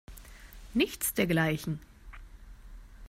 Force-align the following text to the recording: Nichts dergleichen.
Nichts 0.73 1.13
dergleichen. 1.13 1.79